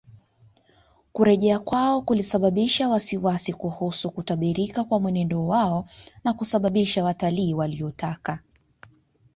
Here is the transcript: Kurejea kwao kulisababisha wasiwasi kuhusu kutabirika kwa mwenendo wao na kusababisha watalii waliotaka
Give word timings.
Kurejea 1.13 1.59
kwao 1.59 2.01
kulisababisha 2.01 2.89
wasiwasi 2.89 3.53
kuhusu 3.53 4.11
kutabirika 4.11 4.83
kwa 4.83 4.99
mwenendo 4.99 5.47
wao 5.47 5.85
na 6.23 6.33
kusababisha 6.33 7.03
watalii 7.03 7.53
waliotaka 7.53 8.43